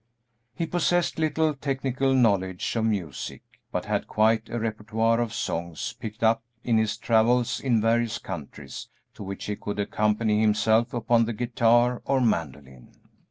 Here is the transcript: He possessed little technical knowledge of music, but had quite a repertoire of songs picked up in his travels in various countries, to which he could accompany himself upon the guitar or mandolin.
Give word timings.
He 0.55 0.65
possessed 0.65 1.19
little 1.19 1.53
technical 1.53 2.15
knowledge 2.15 2.75
of 2.75 2.85
music, 2.85 3.43
but 3.71 3.85
had 3.85 4.07
quite 4.07 4.49
a 4.49 4.57
repertoire 4.59 5.19
of 5.21 5.31
songs 5.31 5.93
picked 5.99 6.23
up 6.23 6.41
in 6.63 6.79
his 6.79 6.97
travels 6.97 7.59
in 7.59 7.79
various 7.81 8.17
countries, 8.17 8.87
to 9.13 9.21
which 9.21 9.45
he 9.45 9.55
could 9.55 9.79
accompany 9.79 10.41
himself 10.41 10.91
upon 10.95 11.25
the 11.25 11.33
guitar 11.33 12.01
or 12.03 12.19
mandolin. 12.19 12.95